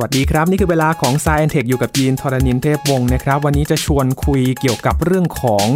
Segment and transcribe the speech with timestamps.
[0.00, 5.66] วัสดีครับ นี่คือเวลาของ s ซ e n t e c h อยู่กับยีนทรณินเทพวงศ์นะครับ วันนี้จะชวนคุยเกี่ยวกับเรื่องของ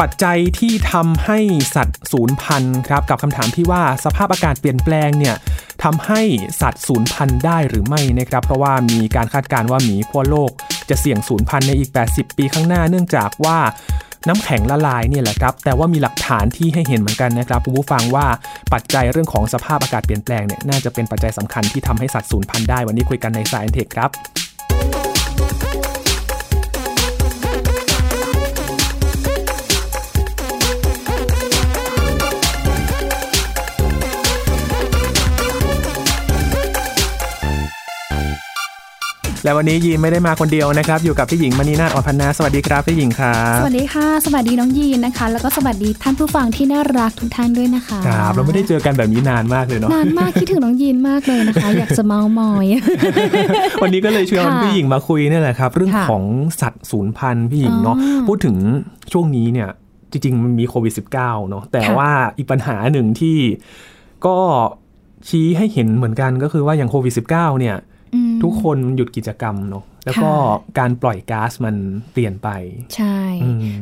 [0.00, 1.38] ปัจจัยที่ทำให้
[1.74, 5.34] สัตว์สูญพันธุ์ครับกับคำถามที่ว่าสภาพอากาศเปลี่ยนแปลงเนี่ย
[5.84, 6.22] ทำให้
[6.60, 10.50] สัตว์สูญพันธุ์ได้หรือไม่นะครับ เพราะว่ามีการคาดการณ์ว่าหมีขั้วโลก
[10.90, 13.58] จะเสี่ยงสูญพันธุ์ในอีก 80 ปีข้างหน้าเนื่องจากว่า
[14.28, 18.26] น้ำแข็งละลายเนี่ยแหละครับ แต่ว่ามีหลักฐานที่ให้เห็นเหมือนกันนะครับคุณผู้ฟังว่า
[18.72, 24.10] ปัจจัยเรื่องของสภาพอากาศเปลี่ยนแปลงเนี่ยน่าจะเป็นปัจจัยสำคัญที่ทำให้สัตว์สูญพันธุ์ได้วันนี้คุยกันในสายเทคครับ
[39.44, 52.66] และวันนี้ยีนไม่ได้มาคนเดียวนะครับ อยู่กับพี่หญิงมณีนาฏอ่อนพันนาสวัสดีครับพี่หญิงครับสวัสดีค่ะ สวัสดีน้องยีนนะคะ แล้วก็สวัสดีท่านผู้ฟังที่น่ารักทุกท่านด้วยนะคะครับเราไม่ได้เจอกันแบบนี้นานมากเลยเนาะนานมากคิดถึงน้องยีนมากเลยนะคะ อยากจะเมามอย
[53.82, 56.22] วันนี้ก็เลยชวนพี่หญิงมาคุยนี่แหละครับ เรื่องของ
[56.60, 57.96] สัตว์สูญพันธุ์พี่หญิงเนาะ
[58.28, 58.56] พูดถึง
[59.12, 59.68] ช่วงนี้เนี่ย
[60.10, 63.36] จริงๆมันมีโควิด -19 เนาะแต่ว่าอีกปัญหาหนึ่งที่
[64.26, 64.36] ก็
[65.28, 67.76] ชี้ให้เห็นเหมือนกันก็คือว่าอย่างโควิด -19 เนี่ย
[68.42, 70.32] ทุกคนหยุดกิจกรรมเนาะ แล้วก็
[70.78, 71.76] การปล่อยก๊าซมัน
[72.12, 72.48] เปลี่ยนไป
[72.96, 73.18] ใช่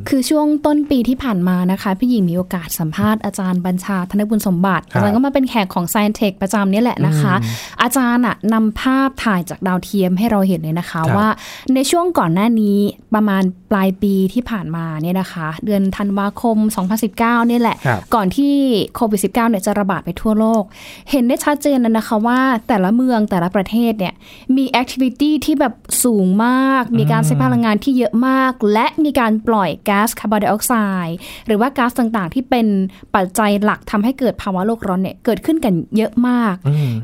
[0.09, 7.35] คือช่วงต้นปีที่ผ่านมานะคะ พี่หญิงมีโอกาสสัมภาษณ์อาจารย์บัญชาธนบุญสมบัติ อาจารย์ก็มาเป็นแขกของ Science Tech ประจำนี่แหละนะคะ
[7.83, 11.29] อาจารย์อะนำภาพถ่ายจากดาวเทียมให้เราเห็นเลยนะคะ ว่า
[11.75, 12.79] ในช่วงก่อนหน้านี้
[13.15, 16.57] ประมาณปลายปีที่ผ่านมาเนี่ยนะคะ เดือนธันวาคม
[17.05, 17.77] 2019นี่แหละ
[18.15, 18.55] ก่อนที่
[18.95, 20.63] โควิด -19 เนี่ยจะระบาดไปทั่วโลก
[21.11, 24.15] เห็นได้ชัดเจนแล้วนะคะว่าแต่ละเมืองแต่ละประเทศเนี่ย
[24.57, 30.73] มี activity ที่แบบสูสูงมาก มีการใช้พลังงานที่เยอะมาก และมีการปล่อยก๊าซคาร์บอนไดออกไซ
[31.07, 32.67] ด์หรือว่าก๊าซต่างๆ ที่เป็น
[33.15, 36.55] ปัจจัยหลักทำให้เกิดภาวะโลกร้อนเนี่ยเกิดขึ้นกันเยอะมาก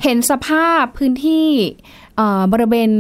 [0.03, 1.49] เห็นสภาพพื้นที่
[2.53, 2.91] บริเวณ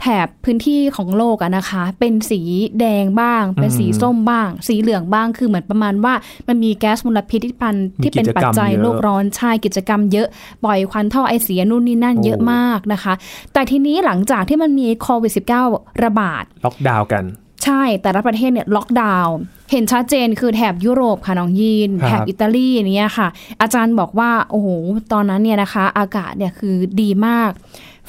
[0.00, 2.40] แถบพื้นที่ของโลกอะนะคะ เป็นสี
[2.80, 6.14] แดงบ้าง เป็นสีส้มบ้าง สีเหลืองบ้างคือเหมือนประมาณว่า
[6.48, 10.28] มันมีแก๊สมลพิษที่พันที่เป็นปัจจัยโลกร้อนใช่กิจกรรมเยอะ
[10.64, 13.12] ปล่อยควันท่อไอเสียนู่นนี่นั่นเยอะมากนะคะ
[13.52, 15.55] แต่ทีนี้หลังจากที่มันมีโควิด -19
[16.04, 17.24] ระบาด ล็อกดาวน์กัน
[17.64, 19.36] ใช่แต่ละประเทศเนี่ยล็อกดาวน์
[19.72, 23.28] เห็นชัดเจนคือแถบยุโรปค่ะน้องยีน แถบอิตาลีเนี้ยค่ะ
[23.60, 24.68] อาจารย์บอกว่า โอ้โห
[25.12, 27.50] ตอนนั้นเนี่ยนะคะ อากาศเนี่ยคือดีมาก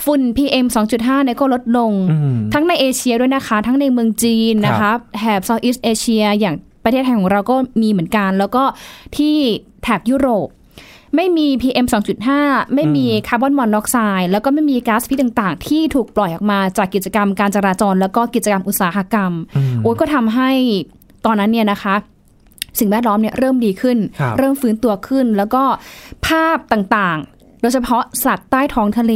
[0.04, 0.66] ฝุ่น PM
[0.96, 1.92] 2.5เนี่ยก็ลดลง
[2.54, 8.64] ทั้งในเอเชียด้วยนะคะ ทั้งในเมืองจีนนะคะแถบเซาท์อีสเอเชียอย่างประเทศไทยของเราก็มีเหมือนกัน แล้วก็
[9.18, 9.36] ที่
[9.84, 10.48] แถบยุโรป
[11.16, 11.86] ไม่มี PM
[12.30, 19.32] 2.5 ไม่มีคาร์บอนมอนอกไซด์แล้วก็ไม่มีก๊าซพิษต่างๆ ที่ถูกปล่อยออกมาจากกิจกรรมการจราจร แล้วก็กิจกรรมอุตสาหกรรม
[19.82, 20.52] โอ้ยก็ทำให้
[21.26, 21.96] ตอนนั้นเนี่ยนะคะ
[22.80, 23.98] สิ่งแวดล้อมเนี่ยเริ่มดีขึ้น
[24.38, 25.64] เริ่มฟื้นตัวขึ้น แล้วก็
[26.28, 29.14] ภาพต่างๆ โดยเฉพาะสัตว์ใต้ท้องทะเล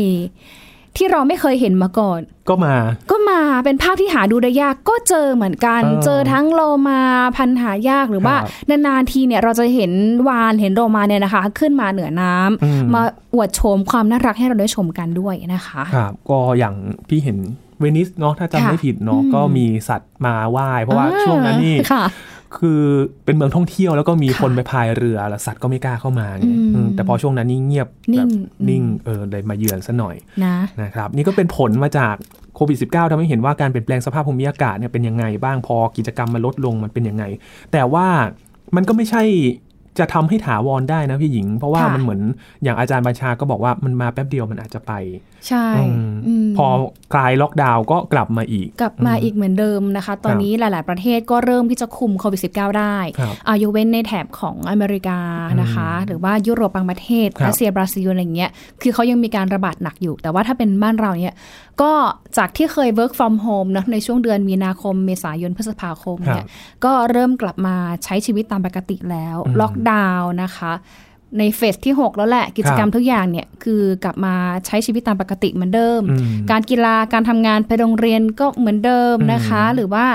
[0.98, 2.20] ที่เราไม่เคยเห็นมาก่อน
[2.50, 2.76] ก็มา
[3.12, 7.02] ก็มาเป็นภาพที่หาดูได้ยากก็เจอเหมือนกัน เจอทั้งโลมา
[7.38, 8.36] พันหายากหรือว่า
[8.70, 9.92] นานๆทีเนี่ยเราจะเห็น
[10.28, 13.02] วานเห็นโลมาเนี่ยนะคะ ขึ้นมาเหนือน้ำมา
[13.34, 16.76] อวดโฉมความน่ารักให้เราได้ชมกันด้วยนะคะครับก็อย่าง
[17.10, 17.38] ที่เห็น
[17.80, 21.76] เวนิสเนาะถ้าจำไม่ผิดเนาะก็มีสัตว์มาไหว้เพราะว่าช่วงนั้นนี่
[22.58, 22.82] คือ
[23.26, 26.58] เป็นเมืองท่องเที่ยวแล้วก็มีคนไปพายเรือแล้วสัตว์ก็ไม่กล้าเข้ามาเนี่ย
[26.96, 28.28] แต่พอช่วงนั้นนี่เงียบแบบ
[28.70, 32.16] นิ่งเออเลยมาเยือนซะหน่อยนะนะครับ นี่ก็เป็นผลมาจาก
[32.56, 37.24] โควิด -19 ทำให้เห็นว่าการเปลี่ยนแปลงสภาพภูมิอากาศเนี่ยเป็นยังไงบ้างพอกิจกรรมมันลดลงมันเป็นยังไง
[37.72, 38.08] แต่ว่า
[38.76, 39.24] มันก็ไม่ใช่
[40.00, 42.22] จะทำให้ถาวรได้นะพี่หญิง เพราะว่ามันเหมือน
[42.64, 44.94] อย่างอาจารย์บัญชาก็บอกว่ามันมาแป๊บเดียวมันอาจจะไป
[45.48, 45.68] ใช่
[46.58, 46.68] พอ
[47.14, 52.96] คลายล็อกดาวน์ก็กลับมาอีก กลับมาอีกเหมือนเดิมนะคะ ตอนนี้หลาย ๆ ประเทศก็เริ่มที่จะคุมโควิด -19 ได้
[53.50, 55.20] อายุเว้นในแถบของอเมริกา
[55.62, 61.38] นะคะ หรือว่ายุโรปบางประเทศรัสเซียบราซิลอะไรเงี้ยคือเขายังมีการระบาดหนักอยู่ แต่ว่าถ้าเป็นบ้านเราเนี่ย
[61.82, 61.92] ก็
[62.38, 66.46] จากที่เคย work from home นะในช่วงเดือนมีนาคมเมษายนพฤษภาคมเนี่ย
[66.86, 70.72] ก็เริ่มกลับมาใช้ชีวิตตามปกติแล้วล็อกดาวน์นะคะ
[71.40, 74.34] ในเฟสที่ 6 แล้วแหละ กิจกรรมทุกอย่างเนี่ย คือกลับมา
[74.66, 76.02] ใช้ชีวิตตามปกติเหมือนเดิม
[76.52, 80.06] การกีฬาการทำงานไปโรงเรียนก็เหมือนเดิมนะคะ หรือว่า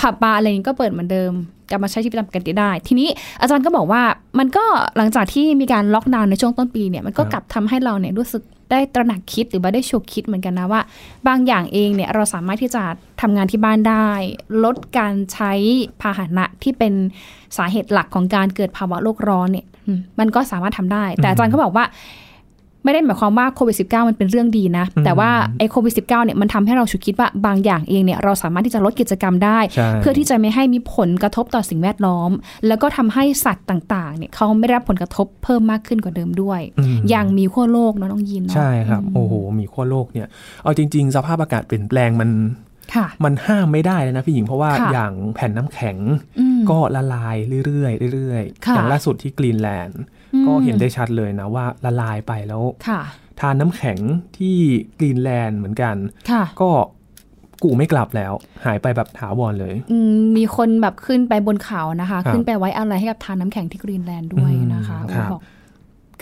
[0.00, 1.32] ผับบาร์อะไรก็เปิดเหมือนเดิม
[1.70, 3.08] กลับมาใช้ชีวิตตามปกติได้ ทีนี้
[3.40, 4.02] อาจารย์ก็บอกว่า
[4.38, 4.64] มันก็
[4.96, 8.42] หลังจากที่มีการล็อกดาวน์ในช่วงต้นปีเนี่ยมันก็กลับทำให้เราเนี่ยรู้สึก
[8.74, 10.80] ได้ตระหนักคิดหรือว่าได้ฉุกคิดเหมือนกันนะว่า
[11.28, 12.82] บางอย่างเองเนี่ยเราสามารถที่จะ
[13.20, 14.08] ทำงานที่บ้านได้
[14.64, 15.52] ลดการใช้
[16.00, 16.92] พาหนะที่เป็น
[17.56, 19.66] สาเหตุหลักของการเกิดภาวะโลกร้อนเนี่ย
[20.18, 21.84] มันก็สามารถทำได้ แต่อาจารย์เขาบอกว่า
[22.84, 29.58] ไม่ได้หมายความว่าโควิด -19 มันเป็นเรื่องดีนะ แต่ว่าไอ้โควิด -19 เนี่ยมันทำให้เราฉุกคิดว่าบางอย่างเองเนี่ยเราสามารถที่จะลดกิจกรรมได้
[30.00, 32.30] เพื่อที่จะไม่ให้มีผลกระทบต่อสิ่งแวดล้อม
[32.66, 36.60] แล้วก็ทำให้สัตว์ต่างๆเนี่ยเขาไม่ได้รับผลกระทบเพิ่มมากขึ้นกว่าเดิมด้วย
[37.10, 40.26] อย่างมีขั้วโลกเนาะน้องยินเนาะใช่ครับโอ้โหมีขั้วโลกเนี่ย
[40.62, 42.30] เอาจริง ๆ สภาพอากาศเปลี่ยนแปลงมัน
[43.24, 45.96] มันห้ามไม่ได้เลยนะพี่หญิงเพราะว่าอย่างแผ่นน้ำแข็ง
[46.70, 47.36] ก็ละลาย
[47.66, 50.00] เรื่อยๆเรื่อยๆอย่างล่าสุดที่กรีนแลนด์
[50.46, 52.62] ก็เห็นได้ชัดเลยนะว่าละลายไปแล้ว
[53.40, 53.98] ทานน้ำแข็ง
[54.36, 54.56] ที่
[54.98, 55.96] กรีนแลนด์เหมือนกัน
[56.60, 56.70] ก็
[57.62, 58.32] กูไม่กลับแล้ว
[58.64, 59.74] หายไปแบบถาวรเลย
[60.36, 64.98] มีคนแบบขึ้นไปบนเขานะคะ ขึ้นไปไว้อะไรให้กับทานน้ำแข็งที่กรีนแลนด์ด้วยนะคะ
[65.32, 65.42] บอก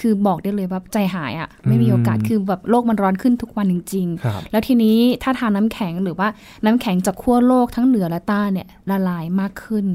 [0.00, 6.28] คือบอกได้เลยว่าใจหายอะ่ะ ไม่มีโอกาสคือแบบโลกมันร้อนขึ้นทุกวันจริง ๆ แล้วทีนี้ถ้าทานน้าแข็งหรือว่า
[6.64, 9.86] น้ำแข็งจากขั้วโลกทั้งเหนือและใต้เนี่ยละลายมากขึ้น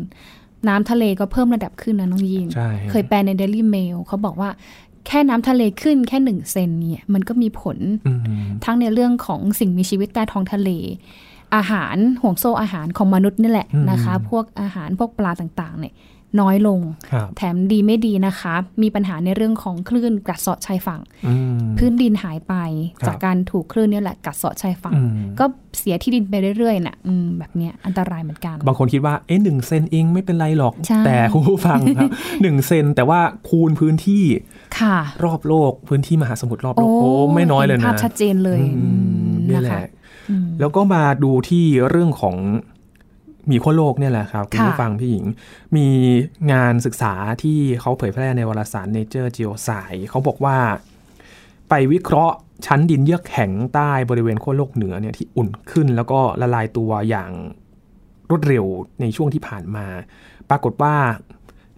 [0.68, 2.48] น้ำทะเลก็เพิ่มระดับขึ้นนะน้องยิน
[2.90, 4.50] เคยแปลในเดลี่เมลเขาบอกว่า
[5.08, 7.78] แค่น้ำทะเลขึ้นแค่หนึ่งเซนเนี่ยมันก็มีผล
[8.66, 10.70] ทั้งในเรื่องของสิ่งมีชีวิตใต้ท้องทะเล
[11.56, 15.94] อาหารห่วงโซ่อาหารของมนุษย์นี่แหละนะคะ พวกอาหารพวกปลาต่างๆเนี่ย
[16.42, 16.80] น้อยลง
[17.38, 21.02] แถมดีไม่ดีนะคะ มีปัญหาในเรื่องของคลื่นกัดเซาะชายฝั่ง
[21.78, 22.54] พื้นดินหายไป
[23.08, 24.94] จากการถูกคลื่นนี่แหละกัดเซาะชายฝั่ง
[25.40, 25.46] ก็
[25.80, 26.96] เสียที่ดินไปเรื่อยๆนะ่ะ
[27.40, 30.74] แบบเนี้ยอันตรายเหมือนกัน บางคนคิดว่าเอ๊ะหนึ่งเซนเองไม่เป็นไรหรอก
[31.06, 32.10] แต่คุณผู้ฟังครับ
[32.42, 33.20] หนึ่งเซนแต่ว่า
[33.50, 34.24] คูณพื้นที่
[35.26, 38.62] รอบโลกพื้นที่มหาสมุทรรอบโลกโอ้ไม่น้อยเลยนะภาพชัดเจนเลย
[39.50, 39.82] นี่แหละ
[40.60, 42.36] แล้วก็มาดูที่เรื่องของ
[43.52, 45.26] มีขั้วโลกเนี่ยแหละครับคุณผู้ฟังพี่หญิง
[45.76, 45.88] มี
[46.52, 47.14] งานศึกษา
[47.44, 50.58] ที่เขาเผยแพร่ในวารสาร Nature Geoscience เขาบอกว่า
[51.70, 52.36] ไปวิเคราะห์
[52.66, 57.32] ชั้นดินเยือกแข็งใต้บริเวณขั้วโลกเหนือเนี่ยที่อุ่นขึ้นแล้วก็ละลายตัวอย่าง
[58.30, 58.66] รวดเร็ว
[59.02, 59.86] ในช่วงที่ผ่านมา
[60.50, 60.96] ปรากฏว่า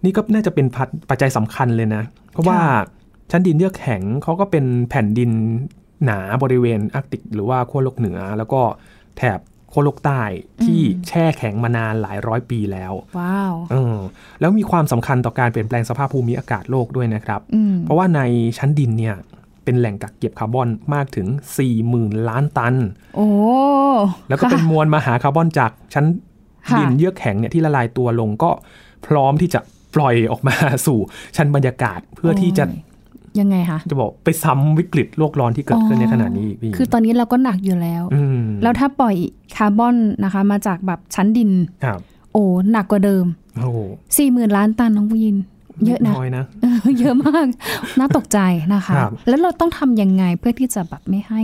[0.04, 0.66] นี่ก็น่าจะเป็น
[1.10, 2.60] ปัจจัยสำคัญเลยนะ เพราะว่า
[3.30, 5.30] ชั้นดินเยือกแข็งเขาก็เป็นแผ่นดิน
[6.04, 8.60] หนาบริเวณอาร์กติก หรือว่าขั้วโลกเหนือ แล้วก็
[9.16, 9.38] แถบ
[9.70, 10.22] โคโลกใต้
[10.64, 13.98] ที่แช่แข็งมานานหลายร้อยปีแล้ว ว้าวเออ
[14.40, 17.40] แล้วมีความสำคัญต่อการเปลี่ยนแปลงสภาพภูมิอากาศโลกด้วยนะครับ
[17.84, 18.20] เพราะว่าใน
[18.58, 19.16] ชั้นดินเนี่ย
[19.64, 21.26] เป็นแหล่งกักเก็บคาร์บอนมากถึง
[21.78, 22.74] 40,000 ล้านตัน
[23.16, 23.26] โอ้
[24.28, 26.04] แล้วก็เป็นมวลมหาคาร์บอนจากชั้น
[26.78, 28.50] ดินเยือกแข็งเนี่ยที่ละลายตัวลงก็
[29.06, 29.60] พร้อมที่จะ
[29.94, 30.56] ปล่อยออกมา
[30.86, 30.98] สู่
[31.36, 32.64] ชั้นบรรยากาศเพื่อที่จะ
[33.40, 38.02] ยังไงคะจะบอกไปซ้ำวิกฤตโลกร้อนที่เกิดขึ้นในขณะนี้อีกคือตอนนี้เราก็หนักอยู่แล้ว
[38.62, 39.14] แล้วถ้าปล่อย
[39.56, 41.50] คาร์บอนนะคะ มาจากแบบชั้นดิน
[42.32, 43.24] โอ้หนักกว่าเดิม
[44.16, 45.36] สี่หมื่นล้านตันน้องผู้ยิน
[45.86, 46.44] เยอะนะนะ
[46.98, 47.46] เยอะมาก
[47.98, 48.38] น่าตกใจ
[48.74, 48.94] นะคะ
[49.28, 51.42] แล้วเราต้องทำยังไงเพื่อที่จะแบบไม่ให้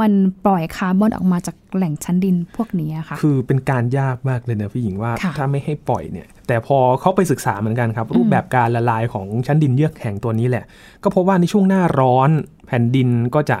[0.00, 0.12] มัน
[0.44, 10.64] ปล่อยคาร์บอนออกมาจากแหล่งชั้นดินพวกนี้ค่ะ คือเป็นการยากมากเลยนะพี่หญิงว่าถ้าไม่ให้ปล่อยเนี่ย แต่พอเขาไปศึกษาเหมือนกันครับ รูปแบบการละลายของชั้นดินเยือกแข็งตัวนี้แหละ
[11.02, 12.30] ก็พบว่าในช่วงหน้าร้อน
[12.66, 13.58] แผ่นดินก็จะ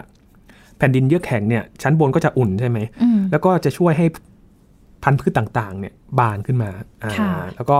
[0.78, 2.78] แผ่นดินเยือกแข็งเนี่ยชั้นบนก็จะอุ่นใช่ไหม
[3.30, 4.06] แล้วก็จะช่วยให้
[5.04, 6.70] พันธุ์พืชต่างๆ เนี่ยบานขึ้นมา
[7.04, 7.76] อ่าแล้วก็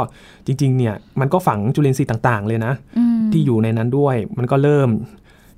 [0.47, 2.73] จริงๆ เนี่ยมันก็ฝังจุลินทรีย์ต่าง ๆ เลยนะ
[3.33, 4.89] ที่อยู่ในนั้นด้วย มันก็เริ่ม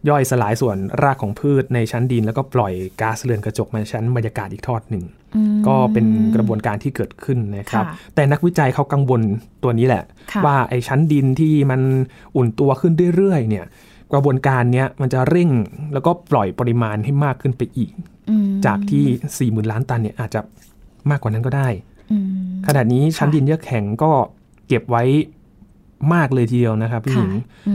[0.08, 5.04] ย่อยสลายส่วนรากของพืชในชั้นดิน แล้วก็ปล่อยก๊าซเรือนกระจกมาชั้นบรรยากาศอีกทอดหนึ่ง
[5.66, 9.22] ก็เป็นกระบวนการที่เกิดขึ้นนะครับ แต่นักวิจัยเขากังวล
[9.62, 10.04] ตัวนี้แหละ
[10.44, 11.80] ว่าไอ้ชั้นดินที่มัน
[12.36, 13.64] อุ่นตัวขึ้นเรื่อยๆเนี่ย
[14.12, 15.50] กระบวนการเนี้ยมันจะเร่ง
[15.92, 17.92] แล้วก็ปล่อยปริมาณให้มากขึ้นไปอีก
[18.66, 19.04] จากที่
[19.38, 20.40] สี่หมื่นล้านตันเนี่ยอาจจะ
[21.10, 21.68] มากกว่านั้นก็ได้
[22.66, 24.10] ขณะนี้ชั้นดินเยือกแข็งก็
[24.68, 25.02] เก็บไว้
[26.14, 27.32] มากเลยทีเดียวนะครับพี่หญิง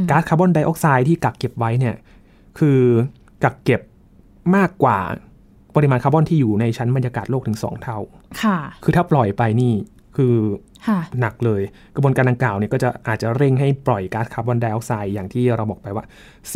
[0.10, 1.96] ก๊าซคาร์บอนไดออกไซด์ที่กักเก็บไว้เนี่ย
[2.60, 2.80] คือ
[3.44, 3.82] กักเก็บ
[4.56, 5.00] มากกว่า
[5.76, 8.00] ปริมาณคาร์บอนที่อยู่ในชั้นบรรยากาศโลกถึงสองเท่า
[8.42, 9.74] ค่ะ คือถ้าปล่อยไปนี่
[10.16, 10.36] คือ
[11.20, 11.62] หนักเลย
[11.96, 16.06] กระบวนการดังกล่าวเนี่ยก็จะอาจจะเร่งให้ปล่อยก๊าซคาร์บอนไดออกไซด์อย่างที่เราบอกไปว่า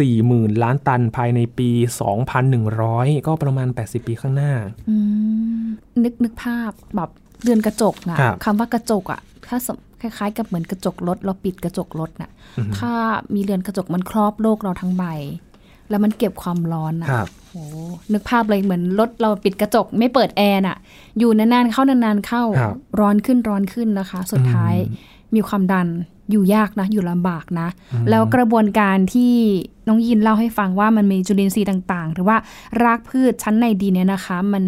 [0.06, 1.70] 40,000 ล้านตันภายในปี
[2.50, 4.54] 2,100 ก็ประมาณ 80 ปีข้างหน้า
[6.04, 7.10] นึกนึกภาพแบบ
[7.44, 9.58] เรือนกระจกนะคำว่ากระจกอะ่ะถ้า
[10.02, 12.32] คล้ายๆ กับเหมือนกระจกรถเราปิดกระจกรถนะ่ะ
[12.78, 12.92] ถ้า
[13.36, 15.06] มีเรือนกระจกมันครอบโลกเราทั้งใบ
[15.90, 17.10] แล้วมันเก็บความร้อนนะ
[17.52, 17.64] โอ้
[18.12, 20.78] นึกภาพเลยเหมือนรถเราปิดกระจกไม่เปิดแอร์น่ะ
[21.20, 22.44] อยู่นานๆเข้านานๆเข้า
[23.00, 24.76] ร้อนขึ้นร้อนขึ้นนะคะ สุดท้าย
[25.36, 25.88] มีความดัน
[26.32, 27.68] อยู่ยากนะ อยู่ลำบากนะ
[28.10, 29.34] แล้วกระบวนการที่
[29.88, 32.38] น้องยินเล่าให้ฟังว่ามันมีจุลินทรีย์ต่าง ๆ หรือว่า
[32.84, 34.64] รากพืชชั้นในดินเนี่ยนะคะ มัน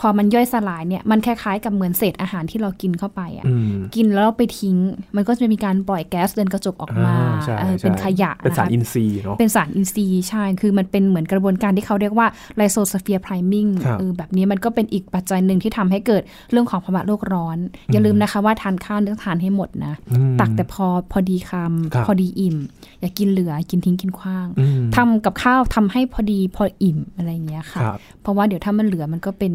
[0.00, 4.76] พอมันย่อยสลายเนี่ยมันคล้ายๆกับเหมือนเศษอาหารที่เรากินเข้าไปอะ่ะอืมกินแล้วไปทิ้ง
[5.16, 17.58] มันก็จะมีการปล่อยแก๊สเรือนกระจกออกมาใช่เออใช่เป็นขยะเป็นสาระคะอินทรีย์เนาะเป็นสารอินทรีย์ใช่คือมันเป็นเหมือนกระบวนการที่เขาเรียกว่า rhizosphere priming ครับเออแบบนี้มันก็เป็นอีกปัจจัยหนึ่งที่ทำให้เกิดเรื่องของภาวะโลกร้อน
[17.92, 22.56] อย่าลืมนะคะว่าทานข้าวต้องทานให้หมดนะอืมตักแต่พอพอดีคครับำพอดีอิ่ม
[23.00, 29.52] อย่ากินเหลือกินทิ้งกินขว้างอืมทำกับข้าวทำให้พอดีพออิ่มอะไรอย่างเงี้ยค่ะครับเพราะว่าเดี๋ยวถ้ามันเหลือมันก็เป็น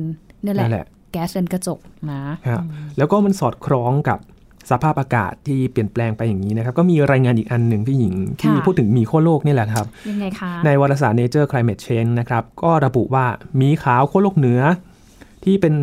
[0.47, 1.79] นี่แหละนั่นแหละ แก๊สเรือนกระจก
[2.11, 2.63] นะครับ
[2.97, 4.19] แล้วก็มันสอดคล้องกับ
[4.71, 13.25] สภาพอากาศที่เปลี่ยนแปลงไปอย่างนี้นะครับ ก็มีรายงานอีกอันหนึ่งพี่หญิง ที่พูดถึงหมีขั้วโลกนี่แหละครับยังไงคะในวารสาร Nature Climate Change นะครับ ก็ระบุว่า
[13.57, 14.61] หมีขาวขั้วโลกเหนือ
[15.43, 15.75] ที่เป็น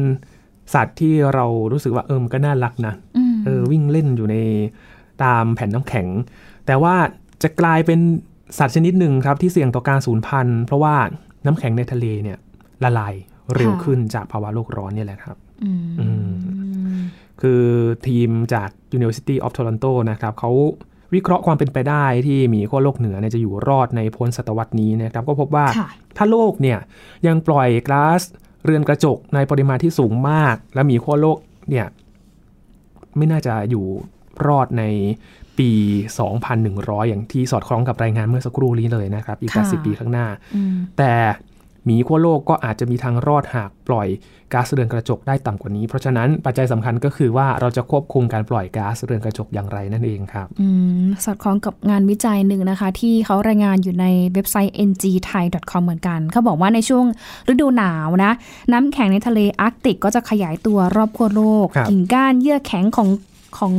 [0.74, 4.36] สัตว์ที่เรารู้สึกว่าเออมนก็น่ารักนะอืมเออวิ่งเล่นอยู่ใน
[5.24, 6.06] ตามแผ่นน้ำแข็ง
[6.66, 6.94] แต่ว่า
[7.42, 8.00] จะกลายเป็น
[8.58, 10.94] สัตว์ชนิดหนึ่งครับที่เสี่ยงต่อการสูญพันธุ์ เพราะว่า
[11.46, 12.38] น้ำแข็งในทะเลเนี่ย
[12.84, 13.14] ละลาย
[13.56, 16.98] เร็วขึ้นจากภาวะโลกร้อนเนี่ยแหละครับอืมอืม
[17.40, 17.62] คือ
[18.06, 20.50] ทีมจาก University of Toronto นะครับเขา
[21.14, 26.78] วิเคราะห์ความเป็นไปได้ที่หมีขั้วโลกเหนือเนี่ยจะอยู่รอดในพ้นศตวรรษนี้นะครับ ก็พบว่าค่ะถ้าโลกเนี่ย
[27.26, 28.22] ยังปล่อยก๊าซ
[28.64, 31.38] เรือนกระจกในปริมาณที่สูงมาก และหมีขั้วโลก
[31.70, 31.86] เนี่ย
[33.16, 33.84] ไม่น่าจะอยู่
[34.46, 34.84] รอดใน
[35.58, 35.70] ปี
[36.40, 41.12] 2,100 อย่างที่สอดคล้องกับรายงานเมื่อสักครู่นี้เลยนะครับ อีกค่ะ80 ปีข้างหน้าอืมแต่
[41.84, 44.08] หมีขั้วโลกก็อาจจะมีทางรอดหากปล่อย
[44.52, 50.68] ก๊าซเรือนกระจกได้ต่ำกว่านี้ เพราะฉะนั้นปัจจัยสำคัญก็คือว่าเราจะควบคุมการปล่อยก๊าซเรือนกระจกอย่างไรนั่นเองครับอื
[51.02, 57.04] มสอดคล้องกับงานวิจัยหนึ่งนะคะ ที่เขารายงานอยู่ในเว็บไซต์ ngthai.com เหมือนกัน เขาบอกว่าในช่วง
[57.48, 58.32] ฤดูหนาวนะ
[58.72, 63.08] น้ำแข็งในทะเลอาร์กติกก็จะขยายตัวรอบขั้วโลกครับกิ่งก้านเยื่อแข็งของ
[63.58, 63.74] ของ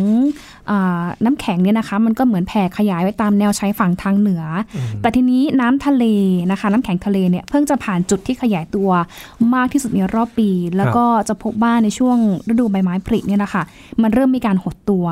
[0.69, 4.43] อาน้ำแข็งเนี่ยนะคะมันก็เหมือนแผ่ขยายไว้ตามแนวชายฝั่งทางเหนือ
[4.75, 6.05] อแต่ทีนี้น้ำทะเล
[6.51, 8.89] นะคะ น้ำแข็งทะเลเนี่ยเพิ่งจะผ่านจุดที่ขยายตัว
[9.55, 12.17] มากที่สุดในรอบปี แล้วก็จะพบว่าในช่วง
[12.51, 13.63] ฤดูใบไม้ผลิเนี่ยนะคะ
[14.01, 15.05] มันเริ่มมีการหดตัว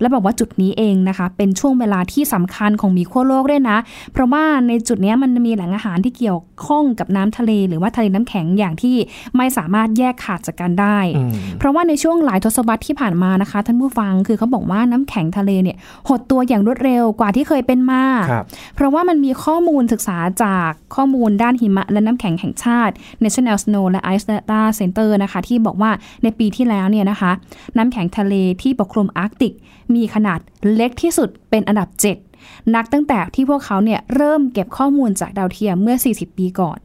[0.00, 3.78] แล้วบอกว่าจุดนี้เองนะคะ เป็นช่วงเวลาที่สำคัญของหมีขั้วโลกด้วยนะ
[4.12, 8.96] เพราะว่าในจุดเนี้ยมันมีแหล่งอาหารที่เกี่ยวข้องกับน้ำทะเล หรือว่าทะเลน้ำแข็งอย่างที่
[9.36, 15.76] ไม่สามารถแยกขาดจากกันได้อืมเพราะว่าในช่วงหลายทศวรรษที่ผ่านมานะคะ ท่านผู้ฟังคือเขาบอกว่าน้ำแข็งทะเลเนี่ย
[16.08, 25.90] หดตัวอย่างรวดเร็วกว่าที่เคยเป็นมาครับเพราะว่ามันมีข้อมูลศึกษาจากข้อมูลด้านหิมะและน้ำแข็งแห่งชาติ National Snow และ Ice Data Center นะคะที่บอกว่า
[26.22, 27.32] ในปีที่แล้วเนี่ยนะคะ
[27.76, 29.52] น้ำแข็งทะเลที่ปกคลุมอาร์กติก
[29.94, 30.38] มีขนาด
[30.74, 31.88] เล็กที่สุดเป็นอันดับ
[32.32, 36.78] 7 นักตั้งแต่ที่พวกเขาเนี่ยเริ่มเก็บข้อมูลจากดาวเทียมเมื่อ 40 ปีก่อน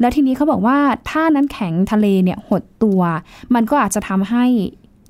[0.00, 0.78] แล้วทีนี้เขาบอกว่า
[1.10, 3.00] ถ้าน้ำแข็งทะเลเนี่ยหดตัว
[3.54, 4.44] มันก็อาจจะทำให้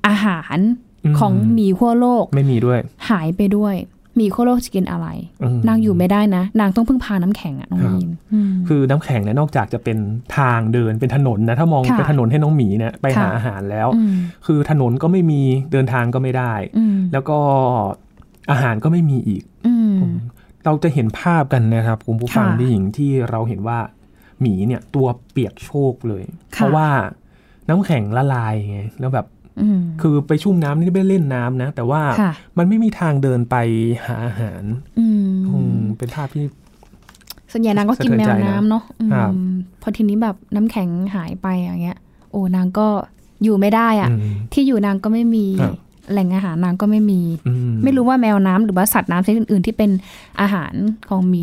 [0.07, 0.86] อาหารอืม
[1.19, 3.75] ของหมีขั้วโลก ไม่มีด้วย หายไปด้วย
[4.15, 5.07] หมีขั้วโลกจะกินอะไร
[5.43, 9.97] อืมนางอยู่ไม่ได้นะ นางต้องพึ่งพาน้ำแข็งอะน้องครับมีนอืมคือน้ำแข็งเนี่ยนอกจากจะเป็น
[10.37, 14.13] ทางเดินเป็นถนนนะ ถ้ามองค่ะเป็นถนนให้น้องหมีเนี่ยไปหาค่ะอาหารแล้วอืม
[14.45, 17.37] คือถนนก็ไม่มีเดินทางก็ไม่ได้อืมแล้วก็
[18.51, 19.95] อาหารก็ไม่มีอีกอืม
[20.65, 23.79] เราจะเห็นภาพกันนะครับคุณผู้ฟังค่ะพี่หญิงที่เราเห็นว่า
[24.41, 26.87] หมีเนี่ยตัวเปียกโชกเลยค่ะเพราะว่า
[27.69, 29.36] น้ำแข็งละลายไงแล้วแบบอืม
[30.01, 33.55] คือไปชุ่มน้ำนี่ไม่ได้เล่นน้ำนะ แต่ว่าค่ะมันไม่มีทางเดินไป
[34.05, 34.63] หาอาหาร
[34.99, 36.43] อืมอืมเป็นภาพที่
[37.51, 39.31] ส่วนใหญ่นางก็กินแมวน้ำเนาะอืมครับ
[39.81, 41.97] พอทีนี้แบบน้ำแข็งหายไปอย่างเงี้ย
[42.31, 42.87] โอ้นางก็
[43.43, 45.75] อยู่ไม่ได้อะอืมที่อยู่นางก็ไม่มีครับ
[46.11, 49.91] แหล่งอาหารนางก็ไม่มีอืไม่รู้ว่าแมวน้ำหรือว่าสัตว์น้ำชนิดอื่นๆที่เป็น
[50.41, 50.73] อาหาร
[51.09, 51.41] ของหมี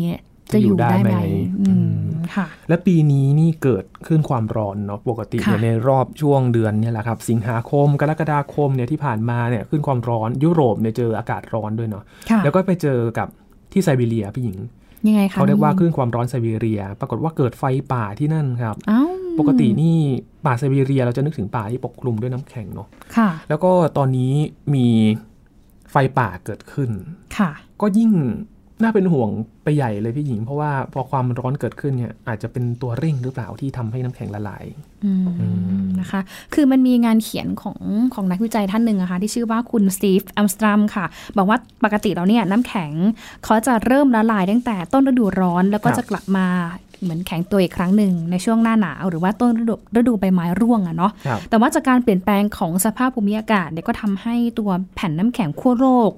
[0.53, 1.17] จะอยู่ได้ไหม
[1.61, 1.95] อืม
[2.35, 13.27] ค่ะ และปีนี้นี่เกิดขึ้นความร้อนเนาะปกติค่ะเนี่ยในรอบช่วงเดือนเนี่ยแหละครับ สิงหาคมกรกฎาคมเนี่ยที่ผ่านมาเนี่ยขึ้นความร้อนยุโรปเนี่ยเจออากาศร้อนด้วยเนาะค่ะแล้วก็ไปเจอกับ
[13.71, 14.57] ที่ไซบีเรียพี่หญิง
[15.07, 19.09] ยังไงคะเขาเรียกว่าคน้องลื่นความร้อนไซบีเรีย ปรากฏว่าเกิดไฟป่าที่นั่นครับอ้าว
[19.39, 19.97] ปกตินี่
[20.45, 22.87] ป่าไซบีเรียเราจะนึกถึงป่าที่ปกคลุมด้วยน้ำแข็งเนาะ
[23.17, 24.33] ค่ะ แล้วก็ตอนนี้
[24.75, 24.87] มี
[25.91, 26.89] ไฟป่าเกิดขึ้น
[27.37, 27.49] ค่ะ
[27.81, 28.11] ก็ยิ่ง
[28.81, 29.29] น่าเป็นห่วง
[29.63, 34.65] ไปใหญ่เลยพี่หญิง เพราะว่าพอความร้อนเกิดขึ้นเนี่ยอาจจะเป็นตัวเร่งหรือเปล่าที่ทำให้น้ำแข็งละลาย
[35.05, 36.21] อืมนะคะ
[36.53, 37.79] คือมันมีงานเขียนของ
[38.13, 41.05] ของนักวิจัยท่านหนึ่งอะคะที่ชื่อว่าคุณสตีฟอัมสตรัมค่ะ
[41.37, 42.91] บอกว่าปกติแล้วเนี่ยน้ำแข็ง
[43.43, 46.47] เขาจะเริ่มละลายตั้งแต่ต้นฤดูร้อนแล้วก็ครับจะกลับมา
[47.01, 56.11] เหมือนแข็งตัวอีกครั้งหนึ่งในช่วงหน้าหนาวหรือว่าต้นฤดูฤดูใบไม้ร่วงอะเนาะครับแต่ว่าจากการเปลี่ยนแปลงของสภาพภูมิอากาศเนี่ยก็ทำให้ตัวแผ่นน้ำแข็งขั้วโลก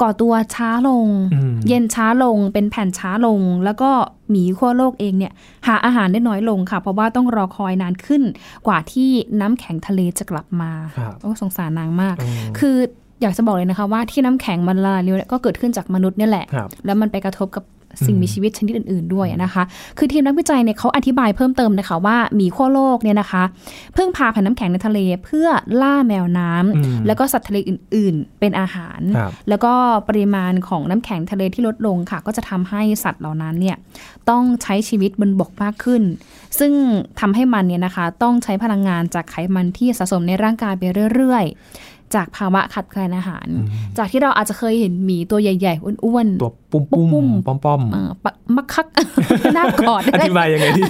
[0.00, 3.90] ก่อตัวช้าลงอืมเย็นช้าลงเป็นแผ่นช้าลง แล้วก็
[4.30, 5.32] หมีขั้วโลกเองเนี่ย
[5.66, 8.22] หาอาหารได้น้อยลงค่ะ เพราะว่าต้องรอคอยนานขึ้น
[8.66, 9.08] กว่าที่
[9.40, 12.76] น้ำแข็งทะเลจะกลับมาครับโอ้สงสารนางมากอืมคือ
[13.22, 17.64] อยากจะบอกเลยนะคะว่าที่น้ำแข็งมันละลายเร็วเนี่ยก็เกิดขึ้นจากมนุษย์เนี่ยแหละครับแล้วมันไปกระทบกับ
[18.06, 19.62] สิ่งมีชีวิตชนิดอื่น ๆด้วยนะคะ
[19.98, 23.42] คือทีมนักวิจัยเนี่ยเขาอธิบายเพิ่มเติมนะคะว่าหมีขั้วโลกเนี่ยนะคะ
[23.94, 25.48] เพิ่งพาแผ่นน้ำแข็งในทะเลเพื่อ
[25.82, 29.00] ล่าแมวน้ำแล้วก็สัตว์ทะเลอื่น ๆ เป็นอาหาร
[29.48, 29.72] แล้วก็
[30.08, 33.76] ปริมาณของน้ำแข็งทะเลที่ลดลงค่ะ ก็จะทำให้สัตว์เหล่านั้นเนี่ย
[34.30, 36.02] ต้องใช้ชีวิตบนบกมากขึ้น
[36.58, 36.72] ซึ่ง
[37.20, 40.82] ทำให้มันเนี่ยนะคะต้องใช้พลังงานจากไขมันที่สะสมในร่างกายไป
[41.14, 41.44] เรื่อย
[41.74, 43.46] ๆ จากภาวะขัดแคลนอาหาร
[43.98, 47.80] จากที่เราอาจจะเคยเห็นหมีตัวใหญ่ๆ อ้วนๆ ตัวปุ้มปุ้มป้อมป้อม
[48.56, 48.86] มักคัก
[49.54, 50.84] หน้ากอดอธิบายยังไงที่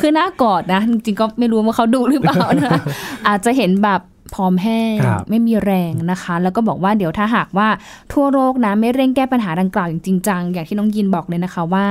[0.00, 2.80] คือหน้ากอดนะ จริงๆก็ไม่รู้ว่าเขาดูหรือเปล่านะ
[3.28, 4.00] อาจจะเห็นแบบ
[4.34, 4.96] พร้อมแห้ง
[5.30, 7.68] ไม่มีแรงนะคะ แล้วก็บอกว่าเดี๋ยวถ้าหากว่า
[8.12, 11.86] ทั่วโลกนะไม่เร่งแก้ปัญหาดังกล่าวอย่างจริงจังอย่างที่น้องยินบอกเลยนะคะว่า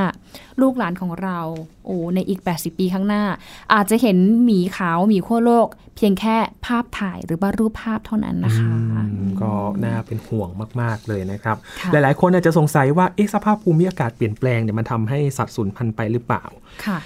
[0.62, 1.40] ลูกหลานของเรา
[1.86, 3.24] โอ้ในอีก 80 ปีข้างหน้า
[3.74, 8.70] อาจจะเห็นหมีขาวหมีขั้วโลก เพียงแค่ภาพถ่ายหรือว่ารูปภาพเท่านั้นนะคะ
[9.42, 9.52] ก็
[9.84, 10.50] น่าเป็นห่วง
[10.82, 11.58] มาก ๆ เลยนะครับ
[11.92, 16.44] หลาย ๆ คนอาจจะสงสัยว่าเอ๊ะสภาพภูมิอากาศเปลี่ยนแปลงเนี่ยมันทำให้สัตว์สูญพันธุ์ไปหรือเปล่า
[16.86, 16.98] ค่ะ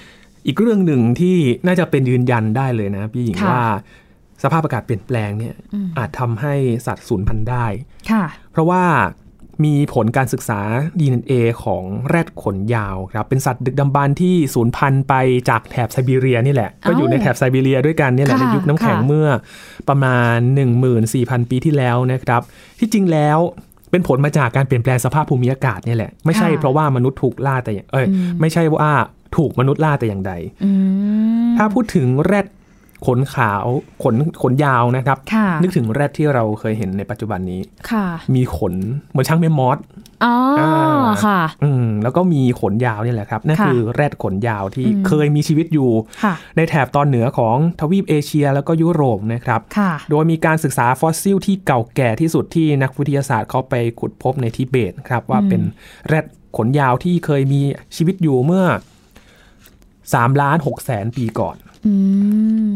[0.47, 3.63] อีกเรื่องหนึ่งที่น่าจะเป็นยืนยันได้เลยนะพี่หญิงว่า
[4.43, 5.55] สภาพอากาศเปลี่ยนแปลงเนี่ย
[5.97, 6.53] อาจทำให้
[6.87, 7.65] สัตว์สูญพันธุ์ได้
[8.11, 8.83] ค่ะ เพราะว่า
[9.65, 10.59] มีผลการศึกษา
[10.99, 15.13] DNA ของแรดขนยาวครับ เป็นสัตว์ดึกดำบรรที่สูญพันธุ์ไป
[15.49, 19.27] จากแถบไซบีเรียนี่แหละ ก็อยู่ในแถบไซบีเรียด้วยกันนี่แหละในยุคน้ำแข็งเมื่อ
[19.89, 20.37] ประมาณ
[20.93, 22.41] 14,000 ปีที่แล้วนะครับ
[22.79, 23.37] ที่จริงแล้ว
[23.91, 28.05] เป็นผลมาจากการเปลี่ยนแปลงสภาพภูมิอากาศนี่แหละ ไม่ใช่เพราะว่ามนุษย์ถูกล่าแต่เอ้ย
[28.39, 28.91] ไม่ใช่ว่า
[29.37, 30.33] ถูกมนุษย์ล่าแต่อย่างใด
[31.57, 32.47] ถ้าพูดถึงแรด
[33.05, 33.65] ขนขาว
[34.03, 35.17] ขนขนยาวนะครับ
[35.61, 38.73] นึกถึงแรดที่เราเคยเห็นในปัจจุบันนี้ค่ะมีขน
[39.09, 39.77] เหมือนช้างแมมมอธ
[40.23, 40.35] อ๋อ
[41.25, 45.91] ค่ะอืมแล้วก็มีขนยาวนี่แหละครับนั่นคือแรดขนยาวที่เคยมีชีวิตอยู่
[46.57, 49.61] ในแถบตอนเหนือของทวีปเอเชียแล้วก็ยุโรปนะครับ
[50.09, 55.61] โดยมีการศึกษาฟอสซิลที่เก่าแก่ที่สุดที่นักวิทยาศาสตร์เขาไปขุดพบในทิเบตครับว่าเป็น
[56.07, 56.25] แรด
[56.57, 57.61] ขนยาวที่เคยมี
[57.95, 58.65] ชีวิตอยู่เมื่อ
[59.53, 61.55] 3ล้าน6แสนปีก่อน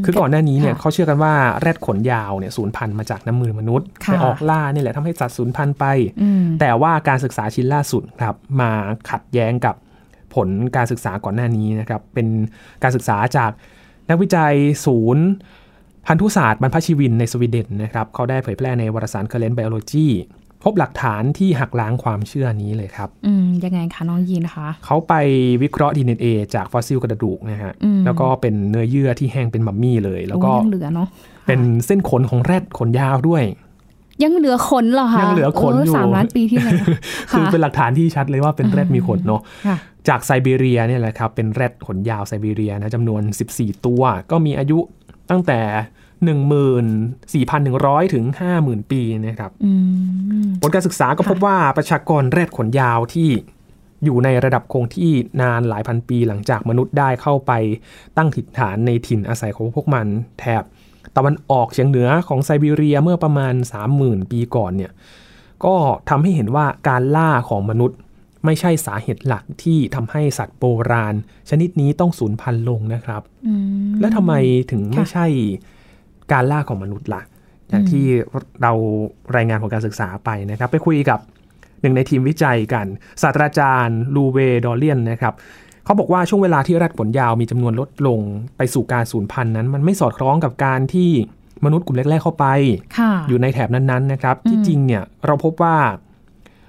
[0.05, 5.85] คือก่อนหน้านี้เนี่ยเขาเชื่อกันว่าแรดขนยาวเนี่ยสูญพันธุ์มาจากน้ำมือมนุษย์ไปออกล่านี่แหละทำให้สัตว์สูญพันธุ์ไป
[6.59, 8.71] แต่ว่าการศึกษาชิ้นล่าสุดครับมา
[9.09, 9.75] ขัดแย้งกับ
[10.35, 12.27] ผลการศึกษาก่อนหน้านี้นะครับเป็น
[12.83, 13.51] การศึกษาจาก
[14.09, 14.53] นักวิจัย
[14.85, 15.25] ศูนย์
[16.07, 20.07] พันธุศาสตร์บรรพชีวินในสวีเดนนะครับเขาได้เผยแพร่ในวารสาร Current Biology
[20.63, 25.13] พบหลักฐานที่หักล้างความเชื่อนี้เลยครับ อืมยังไงคะน้องยีนคะเขาไป
[25.63, 27.73] วิเคราะห์ DNA จากฟอสซิลกระดูกนะฮะ
[28.05, 31.07] แล้วก็เป็นเนื้อเยื่อที่แห้งเป็นมัมมี่เลย แล้วก็เหลือเนาะ
[31.47, 33.43] เป็นเส้นขนของแรดขนยาวด้วย
[34.23, 36.73] ยังเหลือขนเหรอคะยังเหลือขนอยู่สามล้านปีที่แล้ว
[37.31, 39.41] คือเป็นหลักฐานที่ชัดเลยว่าเป็นแรดมีขนเนาะ
[40.07, 43.21] จากไซบีเรียเนี่ยแหละครับเป็นแรดขนยาวไซบีเรียนะจำนวน
[43.53, 44.01] 14 ตัว
[44.31, 44.79] ก็มีอายุ
[45.29, 45.59] ตั้งแต่
[46.23, 48.25] 14,100 ถึง
[48.57, 49.51] 50,000 ปีนะครับ
[50.61, 53.29] ผลการศึกษาก็พบว่าประชากรแรดขนยาวที่
[54.03, 57.51] อยู่ในระดับคงที่นานหลายพันปีหลังจากมนุษย์ได้เข้าไป
[58.17, 60.07] ตั้งถิ่นฐานในถิ่นอาศัยของพวกมัน
[60.39, 60.63] แถบ
[61.17, 63.53] ตะวันออกเฉียงเหนือของไซบีเรียเมื่อประมาณ
[63.93, 64.91] 30,000 ปีก่อนเนี่ย
[65.65, 65.75] ก็
[66.09, 67.97] ทำให้เห็นว่าการล่าของมนุษย์
[68.45, 71.13] ไม่ใช่สาเหตุหลักที่ทำให้สัตว์โบราณ
[71.49, 73.21] ชนิดนี้ต้องสูญพันธุ์ลงนะครับ
[73.99, 74.33] และทำไม
[74.71, 75.25] ถึงไม่ใช่
[76.31, 77.21] การล่าของมนุษย์ละ่ะ
[77.69, 78.05] อย่างที่
[78.61, 78.71] เรา
[79.35, 81.19] รายงานของการศึกษาไปนะครับ ไปคุยกับ
[81.81, 82.85] หนึ่งในทีมวิจัยกัน
[83.21, 85.33] ศาสตราจารย์ลูเวดอเลียนนะครับ
[85.85, 88.19] เขาบอกว่าช่วงเวลาที่รัดผลยาวมีจำนวนลดลง
[88.57, 91.11] ไปสู่การสูญพันธุ์นั้น มันไม่สอดคล้องกับการที่
[91.65, 92.45] มนุษย์กลุ่มแรกๆเข้าไป
[93.27, 95.75] อยู่ในแถบนั้นๆนะครับ ที่จริงเนี่ยเราพบว่า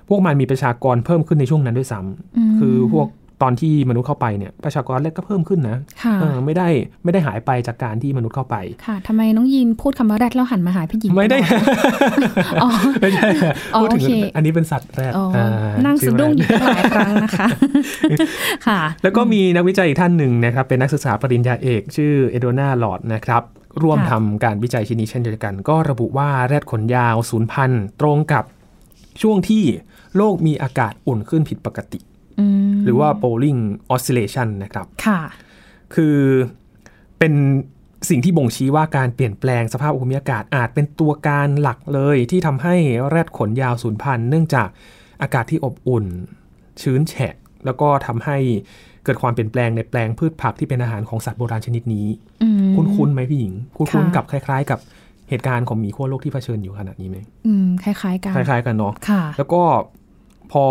[0.09, 3.09] พวกมันมีประชากรเพิ่มขึ้นในช่วงนั้นด้วยซ้ำคือพวก
[3.45, 6.69] ตอนที่มนุษย์เข้าไปเนี่ยประชากรแรกก็เพิ่มขึ้นนะะไม่ได้
[7.05, 11.39] ไม่ได้หายไปจากการที่มนุษย์เข้าไป ค่ะทำไมน้องยินพูดคำว่าแรดแล้วหันมาหาพี่หญิงไม่ได้
[13.01, 13.29] ไม่ใช่
[13.81, 15.13] พูดถึงอันนี้เป็นสัตว์แรด
[15.85, 17.47] นั่งสะดุ้งอยู่หลายครั้งนะคะ
[18.67, 23.43] ค่ะ แล้วก็มีนักวิจัยอีกท่านหนึ่งนะครับเป็นนักศึกษาปริญญาเอก ชื่อเอโดนาหลอดนะครับ
[23.83, 28.45] ร่วมทำการวิจัยชิ้นนี้เช่นเดียวกัน ก็ระบุว่าแรดขนยาวศูนย์พันตรงกับ
[29.23, 29.65] ช่วงที่
[30.17, 32.01] โลกมีอากาศอุ่นขึ้นผิดปกติ
[32.85, 33.61] หรือว่า bowling
[33.95, 35.21] oscillation นะครับ ค่ะ
[35.95, 36.19] คือ
[37.19, 37.35] เป็น
[38.11, 42.75] สิ่งที่บ่งชี้ว่าการเปลี่ยนแปลงสภาพภูมิอากาศอาจเป็นตัวการหลักเลยที่ทำให้
[43.09, 44.69] แรดขนยาวสูญพันธุ์เนื่องจาก
[45.23, 46.05] อากาศที่อบอุ่น
[46.83, 48.39] ชื้นแฉะ แล้วก็ทำให้
[49.05, 52.07] เกิดความเปลี่ยนแปลงในแปลงพืชผักที่เป็นอาหารของสัตว์โบราณชนิดนี้
[52.75, 54.79] คุ้นๆไหมพี่หญิง คุ้นๆกับคล้าย ๆ กับ
[55.29, 58.93] เหตุการณ์ของหมีขั้วโลกที่เผชิญอยู่ขณะนี้ไหมอืมคล้ายๆกัน คล้ายๆกันเนาะ
[59.39, 59.63] แล้วก็
[60.53, 60.65] พอ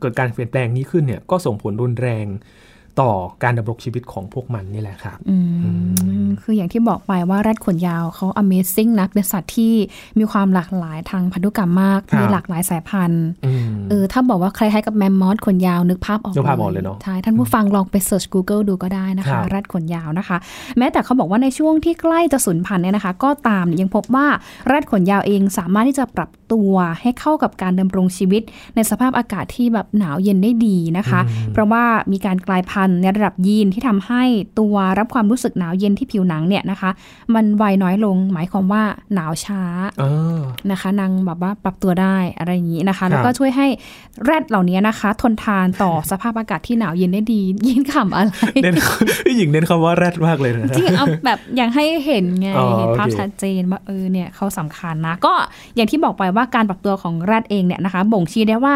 [0.00, 2.26] เกิดการเปลี่ยนแปลงนี้ขึ้นเนี่ยก็ส่งผลรุนแรง
[3.00, 5.18] ต่อการดำรงชีวิตของพวกมันนี่แหละครับ
[6.42, 9.74] คืออย่างที่บอกไปว่าแรดขนยาวเขา Amazing นะเป็นสัตว์ที่
[10.18, 13.26] มีความหลากหลายทางพันธุกรรมมาก มีหลากหลายสายพันธุ์
[13.90, 20.36] เออถ้าบอกว่าใครให้กับแมมมอสขนยาวนึกภาพออกนึกภาพออกเลยเนาะใช่ท่านผู้ฟังลองไปเสิร์ช Google ดูก็ได้นะคะแรดขนยาวนะคะ
[20.78, 24.26] แม้แต่เขาบอกว่าในช่วงที่ใกล้จะสูญพันธุ์เนี่ยนะคะ ก็ตามยังพบว่า
[24.66, 28.42] แรดขนยาวเองสามารถที่จะปรับตัวให้เข้ากับการดำรงชีวิต
[28.74, 31.20] ในสภาพอากาศที่แบบหนาวเย็นได้ดีนะคะ
[31.52, 34.22] เพราะว่ามีการกลายพันธุ์ในระดับยีนที่ทำให้
[34.58, 36.90] ตัวรับความรู้สึกหนาวเย็นที่ผิวหนังเนี่ยนะคะ
[37.34, 38.82] มันไวน้อยลง หมายความว่า
[39.14, 39.62] หนาวช้า
[40.70, 43.66] นะคะนางแบบว่าปรับตัวได้อะไรอย่างนี้นะคะ แล้วก็ช่วยให้
[44.24, 48.30] แรดเหล่านี้นะคะ ทนทานต่อสภาพอากาศที่หนาวเย็นได้ดียินขำอะไร
[48.62, 48.74] เน้น
[49.26, 55.32] พี่หญิงเน้นคำว่าแรดมากเลยนะจริงเอาแบบอยากให้เห็นไงเห็นภาพชัดเจนว่าเออเนี่ยเขาสำคัญนะ ก็
[55.76, 58.74] อย่างที่บอกไปว่าการปรับตัวของแรดเองเนี่ยนะคะ บ่งชี้ได้ว่า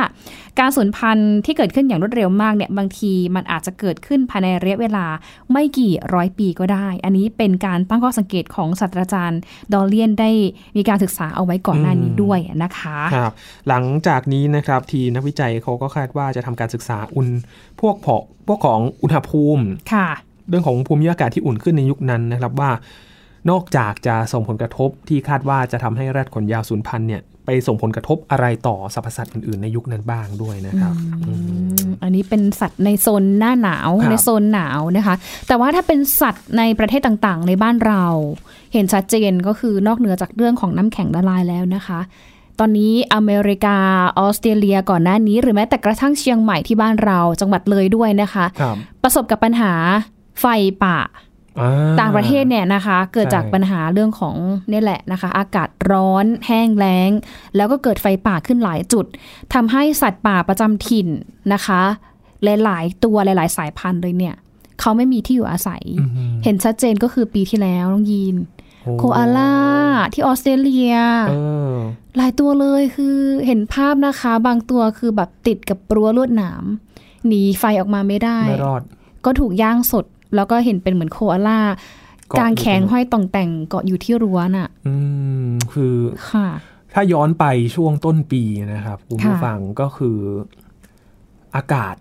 [0.58, 5.06] การสูญพันธุ์ที่เกิดขึ้นอย่างรวดเร็วมากเนี่ยบางทีมันอาจจะเกิดขึ้นภายในระยะเวลา
[5.52, 9.40] ไม่กี่ร้อยปีก็ได้ อันนี้เป็นการตั้งข้อสังเกตของศาสตราจารย์
[9.72, 10.30] ดอลเลียนได้
[10.76, 13.32] มีการศึกษาเอาไว้ก่อนหน้านี้ด้วยนะคะครับ
[13.68, 17.28] หลังจากนี้นะครับทีนักวิจัยเขาก็คาดว่าจะทำการศึกษาอุณ
[17.80, 20.08] พวกพอพวกของอุณหภูมิค่ะ
[20.48, 22.70] เรื่องของภูมิอากาศที่อุ่นขึ้นในยุคนั้นนะครับว่า
[23.50, 30.94] นอกจากจะส่งผลกระทบที่คาดว่าจะทำให้แรดขนยาวสูญพันธุ์เนี่ย ไปส่งผลกระทบอะไรต่อสรรพสัตว์อื่นๆในยุคนั้นบ้างด้วยนะครับ
[32.02, 35.14] อันนี้เป็นสัตว์ในโซนหน้าหนาวในโซนหนาวนะคะ
[35.48, 38.04] แต่ว่าถ้าเป็นสัตว์ในประเทศต่างๆ ในบ้านเรา
[38.72, 42.00] เห็นชัดเจนก็คือนอกเหนือจากเรื่องของน้ำแข็งละลายแล้วนะคะ
[42.58, 43.76] ตอนนี้อเมริกา
[44.18, 48.46] ออสเตรเลียก่อนหน้านี้ หรือแม้แต่กระทั่งเชียงใหม่ที่บ้านเราจังหวัดเลยด้วยนะคะ
[49.02, 49.72] ประสบกับปัญหา
[50.40, 50.44] ไฟ
[50.84, 50.98] ป่า
[52.00, 54.36] ต่างประเทศเนี่ยนะคะ เกิดจากปัญหาเรื่องของ
[54.70, 57.10] นี่แหละนะคะ อากาศร้อนแห้งแล้ง
[57.56, 59.06] แล้วก็เกิดไฟป่าขึ้นหลายจุด
[59.54, 61.08] ทำให้สัตว์ป่าประจำถิ่น
[61.52, 61.80] นะคะ
[62.44, 64.36] หลายๆตัวหลายๆ สายพันธุ์เลยเนี่ย
[64.80, 65.82] เขาไม่มีที่อยู่อาศัย
[66.44, 68.36] เห็นชัดเจนก็คือปีที่แล้วน้องยีน
[68.98, 69.54] โคอาล่า
[70.12, 70.94] ที่ออสเตรเลีย
[72.16, 76.64] หลายตัวเลยคือเห็นภาพนะคะ บางตัวคือแบบติดกับรั้วลวดหนาม
[77.26, 78.82] หนีไฟออกมาไม่ได้ไม่รอด
[79.24, 81.60] ก็ถูกย่างสด แล้วก็เห็นเป็นเหมือนโคอาล่า
[82.38, 84.94] กางแขงห้อยต่องแต่งเกาะอยู่ที่รั้วน่ะ อื
[85.46, 85.96] มคือ
[86.30, 86.48] ค่ะ
[86.94, 87.44] ถ้าย้อนไป
[87.76, 88.42] ช่วงต้นปี
[88.74, 90.18] นะครับคุณผู้ฟังก็คือ
[91.56, 91.94] อากาศ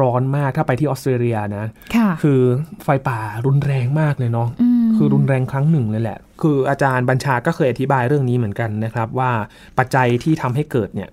[0.00, 2.40] ร้อนมากถ้าไปที่ออสเตรเลียนะะคือ
[2.84, 4.48] ไฟป่ารุนแรงมากเลยเนาะ
[4.96, 9.30] คือรุนแรงครั้งหนึ่งเลยแหละ คืออาจารย์บัญชาก็เคยอธิบายเรื่องนี้เหมือนกันนะครับ ว่า
[9.78, 11.10] ปัจจัยที่ทำให้เกิดเนี่ย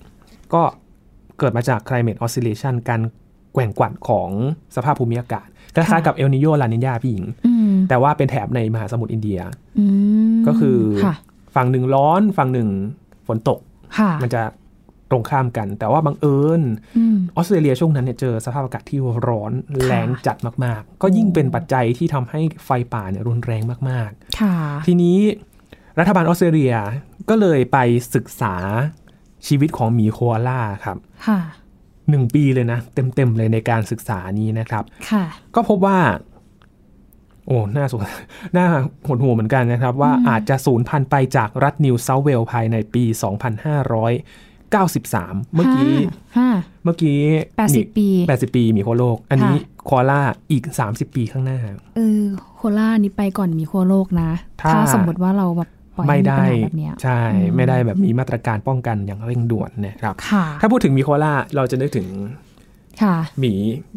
[0.53, 0.61] ก็
[1.39, 3.01] เกิดมาจาก climate oscillation การ
[3.53, 4.29] แกว่งกวัดของ
[4.75, 5.47] สภาพภูมิอากาศ
[5.77, 7.25] คล้ายๆกับเอลนิโยลานินยาพี่หญิง
[7.89, 9.39] แต่ว่าเป็นแถบในมหาสมุทรอินเดีย
[10.47, 10.77] ก็คือ
[11.55, 12.69] ฝั่งหนึ่งร้อนฝั่งหนึ่ง
[13.27, 13.59] ฝนตก
[14.23, 14.41] มันจะ
[15.11, 16.61] ตรงข้ามกัน แต่ว่าบังเอิญ
[17.35, 19.51] ออสเตรเลียช่วงนั้นเนี่ยเจอสภาพอากาศที่ร้อน
[19.87, 25.17] แรงจัดมากๆ ก็ยิ่งเป็นปัจจัยที่ทำให้ไฟป่าเนี่ยรุนแรงมากๆทีนี้
[25.99, 26.75] รัฐบาลออสเตรเลีย
[27.29, 27.77] ก็เลยไป
[28.15, 28.55] ศึกษา
[29.47, 30.97] ชีวิตของหมีโคอาล่าครับ
[32.09, 35.23] หนึ่งปีเลยนะ เต็มๆเลยในการศึกษานี้นะครับ ค่ะ
[35.55, 35.97] ก็พบว่า
[37.47, 38.01] โอ้น่าสน
[38.55, 38.65] น่า
[39.07, 43.03] หดหัวเหมือนกันนะครับ ว่าอาจจะสูญพันธุ์ไปจากรัฐนิวเซาเวลภายในปี
[44.67, 45.93] 2593 เมื่อกี้
[46.83, 47.19] เมื่อกี้
[47.59, 51.59] 80 ปี 80 ปีมีโคโลก อันนี้โคล่าอีก 30 ปีข้างหน้า
[51.95, 52.23] เออ
[52.55, 54.29] โคล่านี้ไปก่อนมีโคโลกนะ
[54.61, 55.69] ถ้าสมมติว่าเราแบบ
[56.07, 56.43] ไม่ได้
[57.03, 57.19] ใช่
[57.55, 60.15] ไม่ได้แบบมีมาตรการป้องกันอย่างเร่งด่วนนะครับ
[60.61, 62.07] ถ้าพูดถึงมีโคล่าเราจะนึกถึง
[63.39, 63.53] หมี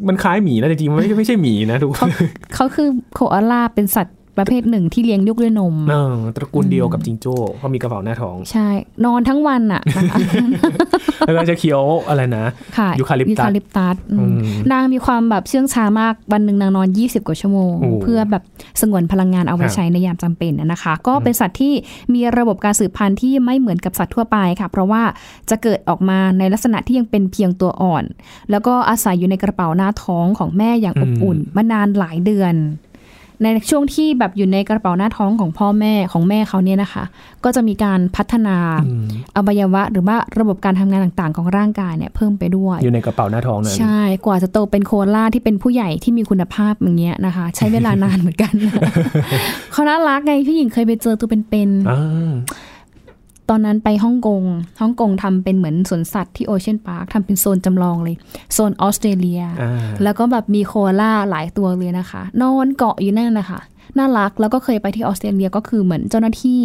[0.08, 2.10] มันคล้ายหมีนะจริงๆไม่ไม่ใช่หมีนะทุกคน
[2.54, 8.68] เขาคือโคอาล่าเป็นสัตว์ ประเภทหนึ่งที่เลี้ยงลูกด้วยนมเออตระกูลเดียวกับจิงโจ้เขามีกระเป๋าหน้าท้อง ใช่
[9.04, 9.82] นอนทั้งวันอะ
[11.26, 12.44] แล้วก็จะเคี้ยวอะไรนะ
[12.98, 13.96] ยูคาลิปตัสยูคาลิปตัส
[14.72, 18.42] นางมีความแบบเชื่องช้ามากวันหนึ่งนางนอน 20 กว่าชั่วโมง เพื่อแบบ
[18.80, 21.72] สงวนพลังงานเอาไว้ใช้ในยามจำเป็นนะคะ ก็เป็นสัตว์ที่
[22.14, 25.02] มีระบบการสืบพันธุ์ที่ไม่เหมือนกับสัตว์ทั่วไปค่ะ เพราะว่า
[25.50, 28.04] จะเกิดออกมาในลักษณะที่ยังเป็นเพียงตัวอ่อน
[28.50, 32.54] แล้วก็อาศัยอยู่ในกระเป๋าหน้าท้องของแม่อย่างอบอุ่นมานานหลายเดือน
[33.42, 37.04] ในช่วงที่แบบอยู่ในกระเป๋าหน้าท้องของพ่อแม่ของแม่เขาเนี่ยนะคะ
[37.44, 38.56] ก็จะมีการพัฒนา
[39.36, 48.52] อวัยวะ หรือว่าระบบการทำงานต่างๆ ของร่างกายเนี่ยเพิ่มไปด้วย อยู่ในกระเป๋าหน้าท้องนั่นใช่ กว่าจะโตเป็นโคอาลาที่เป็นผู้ใหญ่ที่มีคุณภาพอย่างเงี้ยนะคะ ใช้เวลานานเหมือนกัน
[49.72, 51.90] เขาน่ารักไงพี่หญิงเคยไปเจอตัวเป็นๆ
[53.50, 54.42] ตอนนั้นไปฮ่องกง
[54.80, 58.16] ฮ่องกงทำเป็นเหมือนสวนสัตว์ที่ Ocean Park ทำเป็นโซนจำลองเลย
[58.54, 59.42] โซนออสเตรเลีย
[60.02, 63.60] แล้วก็แบบมีโคอาล่าหลายตัวเลยนะคะ นอนเกาะอยู่นั่นนะคะ
[63.98, 66.60] น่ารักแล้วก็เคยไปที่ออสเตรเลียก็คือเหมือนเจ้าหน้าที่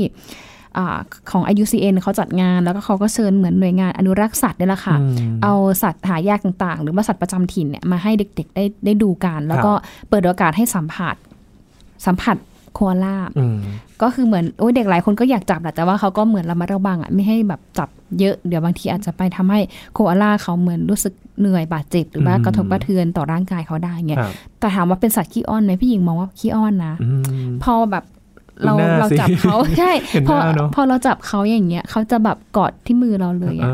[1.31, 4.95] ของ IUCN เขาจัดงานแล้วก็เขาก็เชิญเหมือนหน่วยงานอนุรักษ์สัตว์นี่แหละค่ะ
[5.43, 9.71] เอาสัตว์หายากต่างๆ หรือว่าสัตว์ประจำถิ่นเนี่ยมาให้เด็กๆได้ได้ดูกัน แล้วก็
[10.09, 11.15] เปิดโอกาสให้สัมผัส
[12.05, 12.37] สัมผัส
[12.75, 13.15] โคอาล่า
[14.01, 19.59] ก็คือเหมือนโอ้ยเด็กหลายคนก็อยากจับแหละแต่ว่าเขาก็เหมือนระมัดระวังอะไม่ให้แบบจับเยอะเดี๋ยวบางทีอาจจะไปทำให้
[19.93, 24.19] โคอาล่าเขาเหมือนรู้สึกเหนื่อยบาดเจ็บ หรือว่ากระทบกระเทือนต่อร่างกายเขาได้เงี้ย
[24.59, 26.93] แต่ถามว่าเป็นสัตว์ขี้อ้อนไหมพี่หญิงมองว่าขี้อ้อนนะ
[27.63, 28.03] พอแบบ
[28.63, 29.91] เราเราจับเขาใช่
[30.27, 30.35] พอ
[30.75, 33.69] พอเราจับเขาอย่างเงี้ยเขาจะแบบกอดที่มือเราเลยอะ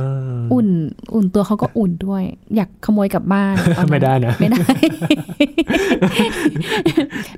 [0.53, 0.67] อุ่น
[1.15, 2.23] อุ่นตัวเขาก็อุ่นด้วย
[2.55, 3.55] อยากขโมยกลับบ้าน
[3.91, 4.59] ไม่ได้นะไม่ได้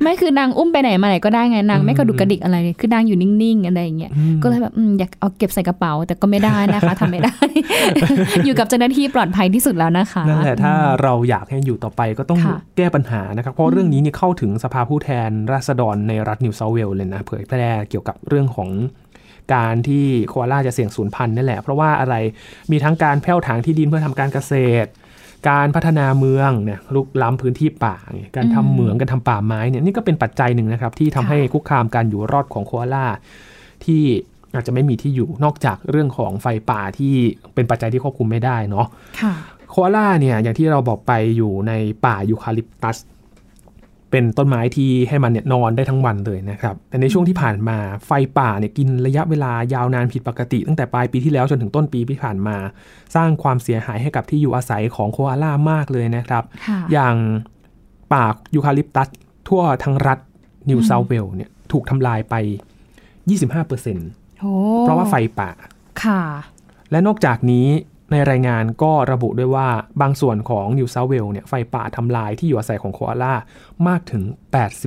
[0.01, 4.12] ไม่คือนางอุ้มไปไหนมาไหนก็ได้ไงนางไม่กระดุกกระดิกอะไรคือนางอยู่นิ่งๆอะไรอย่างเงี้ย
[4.43, 7.36] ก็เลยแบบอยากเอาเก็บใส่กระเป๋า แต่ก็ไม่ได้นะคะทำไม่ได้
[8.45, 12.39] อยู่กับเจ้าหน้าที่ปลอดภัยที่สุดแล้วนะคะนั่นแหละถ้าเราอยากให้อยู่ต่อไปก็ต้อง
[12.77, 18.69] แก้ปัญหานะครับเพราะเรื่องนี้นี่เข้าถึงสภาผู้แทนราษฎรในรัฐนิวเซาเวลเลยนะเผยแพร่เกี่ยวกับเรื่องของ
[19.56, 22.15] การที่โคอาล่าจะเสี่ยงสูญพันธุ์นั่นแหละ เพราะว่าอะไร
[22.72, 24.89] มีทั้งการแผ่วถางที่ดินเพื่อทำการเกษตร
[25.50, 27.96] การพัฒนาเมืองเนี่ยลุกล้ำพื้นที่ป่า
[28.36, 33.06] การทำเหมืองการทำป่าไม้เนี่ยนี่ก็เป็นปัจจัยหนึ่งนะครับ ที่ทำให้คุกคามการอยู่รอดของโคอาล่า
[33.86, 34.02] ที่
[34.56, 37.13] อาจจะไม่มีที่อยู่นอกจากเรื่องของไฟป่าที่
[37.54, 38.88] เป็นปัจจัยที่ควบคุมไม่ได้เนาะ
[39.69, 41.74] โคอาล่าเนี่ยอย่างที่เราบอกไปอยู่ใน
[42.06, 42.98] ป่ายูคาลิปตัส
[44.13, 52.58] เป็นต้นไม้ที่ให้มันเนี่ยนอนได้ทั้งวันเลยนะครับแต่ในช่วงที่ผ่านมาไฟป่าเนี่ยกินระยะเวลายาวนานผิดปกติ ตั้งแต่ปลายปีที่แล้วจนถึงต้นปีที่ผ่านมา
[53.15, 56.43] สร้างความเสียหายให้กับที่อยู่อาศัยของโคอาล่ามากเลยนะครับ
[56.93, 57.15] อย่าง
[58.13, 59.10] ป่ายูคาลิปตัส
[59.47, 60.19] ทั่วทั้งรัฐ
[60.69, 62.36] นิวเซาท์เวลส์เนี่ยถูกทำลายไป
[63.19, 65.49] 25%เพราะว่าไฟป่า
[66.04, 66.21] ค่ะ
[66.91, 67.67] และนอกจากนี้
[68.13, 69.67] ในรายงานก็ระบุด้วยว่า
[70.02, 73.36] บางส่วนของนิวเซาท์เวลส์เนี่ยไฟป่าทำลายที่อยู่อาศัยของโคอาลา
[73.88, 74.23] มากถึง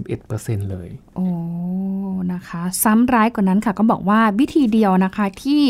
[0.02, 1.28] 81%เลย โอ้
[2.32, 5.62] นะคะ ซ้ำร้ายกว่านั้นค่ะ ก็บอกว่าวิธีเดียวนะคะที่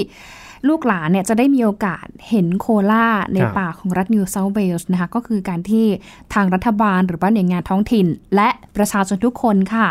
[0.69, 5.87] ลูกหลานเนี่ยจะได้มีโอกาสเห็นโคอาลาในป่าของรัฐนิวเซาท์เวลส์นะคะ ก็คือการที่
[6.35, 9.89] ทางรัฐบาลหรือว่าหน่วยงานท้องถิ่น และประชาชนทุกคนค่ะ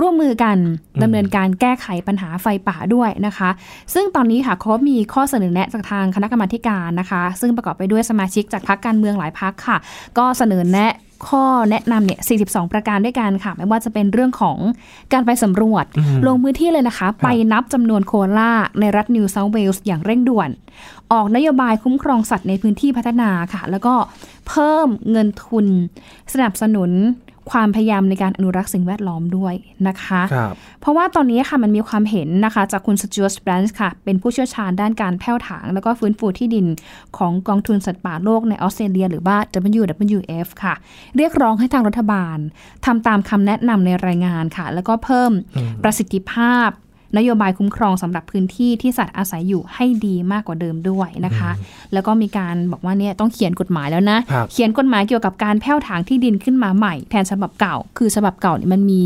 [0.00, 0.56] ร่วมมือกัน
[1.02, 3.50] ดำเนินการแก้ไขปัญหาไฟป่าด้วยนะคะ
[3.94, 9.76] ซึ่งตอนนี้ค่ะเขามีข้อเสนอแนะจากทางคณะกรรมาการนะคะ ซึ่งประกอบไปด้วยสมาชิกจากพรรคการเมืองหลายพรรคค่ะ
[10.18, 10.92] ก็เสนอแนะ
[11.28, 14.58] ข้อแนะนำเนี่ย 42 ประการด้วยกันค่ะ ไม่ว่าจะเป็นเรื่องของ
[15.12, 15.84] การไปสำรวจ
[16.26, 20.50] ลงพื้นที่เลยนะคะ ไปนับจำนวนโคล่าในรัฐนิวเซาท์เวลส์อย่างเร่งด่วน
[21.12, 23.94] ออกนโยบายคุ้มครองสัตว์ในพื้นที่พัฒนาค่ะ แล้วก็
[24.48, 25.66] เพิ่มเงินทุน
[26.32, 26.90] สนับสนุน
[27.50, 29.54] ความพยายามในการอนุรักษ์สิ่งแวดล้อมด้วย
[29.88, 30.36] นะคะค
[30.80, 36.66] เพราะว่าตอนนี้ค่ะมันมีความเห็นนะคะ จากคุณสจวตแบรนส์ค่ะ เป็นผู้เชี่ยวชาญด้านการแผ่วถาง แล้วก็ฟื้นฟูที่ดิน
[37.18, 39.36] ของกองทุนสัตว์ป่าโลกในออสเตรเลีย หรือว่า
[39.80, 40.74] WWF ค่ะ
[41.16, 42.38] เรียกร้องให้ทางรัฐบาล
[42.86, 45.30] ทำตามคำแนะนำในรายงานค่ะ แล้วก็เพิ่ม
[45.82, 46.68] ประสิทธิภาพ
[47.16, 51.50] นโยบายคุ้มครองสำหรับพื้นที่ที่สัตว์อาศัยอยู่ให้ดีมากกว่าเดิมด้วยนะคะ
[51.92, 54.18] แล้วก็มีการบอกว่าเนี่ยต้องเขียนกฎหมายแล้วนะ
[54.52, 59.02] เขียนกฎหมายเกี่ยวกับการแผ่วถางที่ดินขึ้นมาใหม่แทนฉบับเก่า คือฉบับเก่าเนี่ยมันมี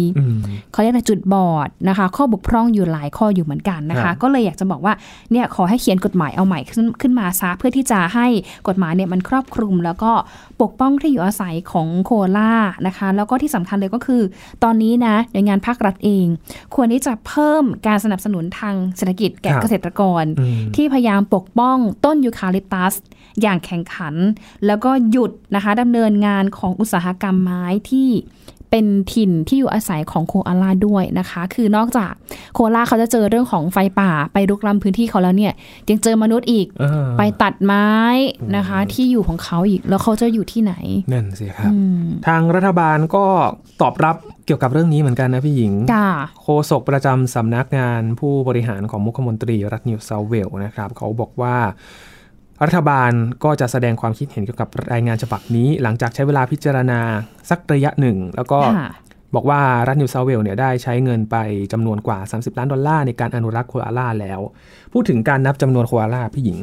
[0.73, 4.95] เขาเรียกอะไรจุดบอดนะคะ ข้อบกพร่องอยู่หลายข้ออยู่เหมือนกันนะคะ ก็เลยอยากจะบอกว่า
[5.33, 8.27] เนี่ยขอให้เขียนกฎหมายเอาใหม่ขึ้นขึ้นมาซะเพื่อที่จะให้
[8.69, 10.13] กฎหมายเนี่ยมันครอบคลุม แล้วก็
[10.63, 12.53] ปกป้องที่อยู่อาศัยของโคล่า
[12.87, 14.23] นะคะ แล้วก็ที่สำคัญเลยก็คือ
[14.65, 16.27] ตอนนี้นะหน่วยงานภาครัฐเอง
[16.75, 20.25] ควรที่จะเพิ่มการสนับสนุนทางเศรษฐกิจแก่เกษตรกร
[20.77, 22.95] ที่พยายามปกป้องต้นยูคาลิปตัส
[23.43, 24.15] อย่างแข่งขัน
[24.67, 28.09] แล้วก็หยุดนะคะดำเนินงานของอุตสาหกรรมไม้ที่
[28.71, 32.13] เป็นถิ่นที่อยู่อาศัยของโคอาล่าด้วยนะคะ คือนอกจาก
[32.55, 35.53] โคอาล่าเขาจะเจอเรื่องของไฟป่าไปรุกล้ำพื้นที่เขาแล้วเนี่ย
[35.91, 36.67] ยังเจอมนุษย์อีก
[37.19, 37.89] ไปตัดไม้
[38.57, 40.75] นะคะ ที่อยู่ของเขาอีกแล้วเขาจะอยู่ที่ไหน
[41.13, 41.73] นั่นสิครับ
[42.27, 43.25] ทางรัฐบาลก็
[43.81, 44.17] ตอบรับ
[44.49, 45.73] เกี่ยวกับเรื่องนี้เหมือนกันนะพี่หญิง
[46.43, 51.57] โฆษกประจำสำนักงานผู้บริหารของมุขมนตรีรัฐนิวเซาท์เวลส์นะครับ เขาบอกว่า
[52.65, 53.11] รัฐบาล
[53.45, 57.01] ก็จะแสดงความคิดเห็นเกี่ยวกับรายงานฉบับนี้ หลังจากใช้เวลาพิจารณา
[57.51, 58.61] สักระยะหนึ่ง แล้วก็
[59.35, 61.37] บอกว่ารัฐนิวเซาท์เวลส์เนี่ยได้ใช้เงินไป
[61.73, 64.41] จำนวนกว่า 30 ล้านดอลลาร์ในการอนุรักษ์โคอาลาแล้ว
[64.93, 66.61] พูดถึงการนับจำนวนโคอาลาพี่หญิง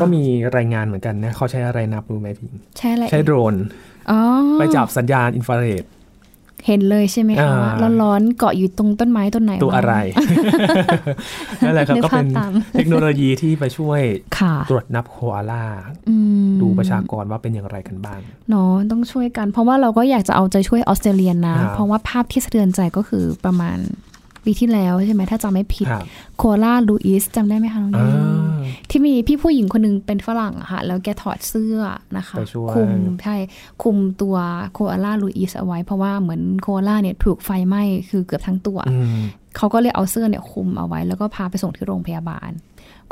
[0.00, 0.22] ก็มี
[0.56, 3.54] รายงานเหมือนกันนะเขาใช้อะไรนับรู้ไหมพี่หญิง ใช้อะไรใช้โดรน
[4.58, 5.84] ไปจับสัญญาณอินฟราเรด
[6.66, 7.54] เห็นเลยใช่ไหมคะ
[8.02, 9.94] ร้อนๆเกาะอยู่ตรงต้นไม้ต้นไหนตัวอะไร
[11.64, 12.26] นั่นแหละครับก็เป็น
[12.74, 14.00] เทคโนโลยีที่ไปช่วย
[14.70, 15.64] ตรวจนับโคอาล่า
[16.60, 23.78] ดูประชากรว่าเป็นอย่างไรกันบ้างเนาะต้องช่วยกัน เพราะว่าเราก็อยากจะเอาใจช่วยออสเตรเลียนะ เพราะว่าภาพที่สะเทือนใจก็คือประมาณ
[24.48, 25.86] ปีที่แล้วใช่ไหมถ้าจำไม่ผิด
[26.38, 28.12] โคลาลูอิสจำได้ไหมคะน้องนี่
[28.90, 31.78] ที่มีพี่ผู้หญิงคนนึงเป็นฝรั่งค่ะ แล้วแกถอดเสื้อ
[32.16, 32.36] นะคะ
[32.74, 32.90] คุม
[33.22, 33.36] ใช่
[33.82, 34.36] คุมตัว
[34.72, 38.78] โคอาล่าลูอิสเอาไว้ เพราะว่าเหมือนโคอาล่าเนี่ยถูกไฟไหม้คือเกือบทั้งตัว
[39.56, 42.50] เขาก็เลยเอาเสื้อเนี่ยคุมเอาไว้ แล้วก็พาไปส่งที่โรงพยาบาล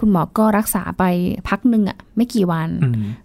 [0.01, 1.05] คุณหมอก็รักษาไป
[1.49, 2.69] พักหนึ่งอะไม่กี่วัน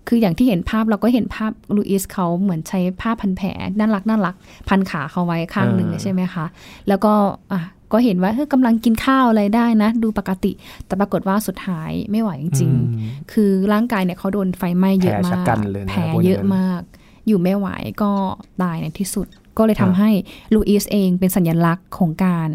[0.08, 3.47] คืออย่างที่เห็นภาพเราก็เห็นภาพลูอิสเขาเหมือนใช้ผ้าพันแผล
[3.80, 4.36] น่ารักน่ารัก
[4.69, 6.45] พันขาเขาไว้ข้างหนึ่งใช่ไหมคะ
[6.88, 7.13] แล้วก็
[7.52, 7.62] อะ
[7.94, 10.52] ก็เห็นว่าเฮ้ยกำลังกินข้าวอะไรได้นะ ดูปกติ
[10.86, 15.46] แต่ปรากฏว่าสุดท้ายไม่ไหวจริงๆ คือร่างกายเนี่ยเขาโดนไฟไหม้เยอะมาก
[15.90, 16.82] แผลเยอะมาก
[17.28, 17.68] อยู่ไม่ไหว
[18.02, 18.12] ก็
[18.62, 19.28] ตายในที่สุด
[19.58, 20.10] ก็เลยทำให้
[20.54, 22.50] ลูอิสเองเป็นสัญลักษณ์ของการ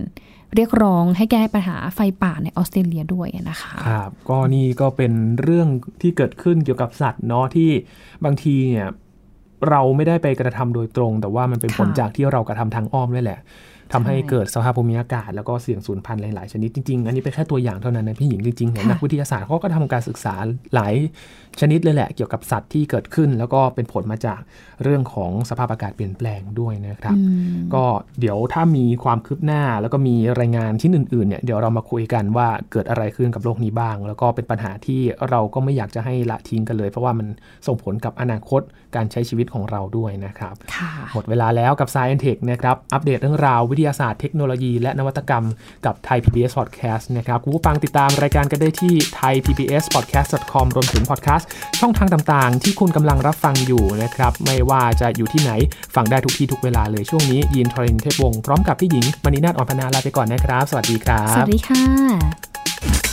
[0.55, 5.69] เรียกร้องให้แก้ปัญหาไฟป่าในออสเตรเลียด้วยนะคะครับก็นี่ก็เป็นเรื่อง
[6.03, 7.71] ที่เกิดขึ้นเกี่ยวกับสัตว์เนาะที่
[8.25, 8.89] บางทีเนี่ย
[9.69, 13.41] เราไม่ได้ไปกระทำโดยตรง แต่ว่ามันเป็นผลจากที่เรากระทำทางอ้อมนี่แหละ
[13.93, 20.35] ทำให้เกิดสภาพภูมิอากาศ แล้วก็เสี่ยงสูญพันธุ์หลาย ๆ ชนิดจริง ๆ อันนี้เป็นแค่ตัวอย่างเท่านั้นนะพี่หญิงจริงๆเนี่ยนักวิทยาศาสตร์เขาก็ทำการศึกษา
[20.75, 20.95] หลาย
[21.61, 24.41] ชนิดเลยแหละเกี่ยวกับสัตว์ที่เกิดขึ้น แล้วก็เป็นผลมาจาก
[24.83, 27.17] เรื่องของสภาพอากาศเปลี่ยนแปลงด้วยนะครับ
[27.75, 27.85] ก็
[28.21, 37.27] เดี๋ยวถ้ามีความคืบหน้าแล้วก็มีรายงานชิ้นอื่นๆเนี่ยเดี๋ยวเรามาคุยกันว่าเกิดอะไรขึ้นกับโลกนี้บ้าง แล้วก็เป็นปัญหาที่เราก็ไม่อยากจะให้ละทิ้งกันเลย เพราะว่ามัน
[37.67, 38.63] ส่งผลกับอนาคต
[38.97, 40.55] การใช้ชีวิตของเราด้วยนะครับ
[41.15, 45.45] หมดเวลาแล้วกับ Science Tech นะครับอัปเดตเรื่องราววิทยาศาสตร์เทคโนโลยีและนวัตกรรม
[45.87, 51.03] กับไทย PBS Podcast นะครับคุณผู้ฟังติดตามรายการกันได้ที่ thaipbspodcast.com รวมถึง
[51.47, 55.53] podcast ช่องทางต่างๆ ที่คุณกำลังรับฟังอยู่นะครับ ไม่ว่าจะอยู่ที่ไหน
[55.95, 63.06] ฟังได้ทุกที่ทุกเวลาเลยช่วงนี้ยินทรินเทพวงศ์พร้อมกับพี่หญิงมณีนาฏอ่อนพนาลาไปก่อนนะครับ สวัสดีครับ สวัสดีค่ะ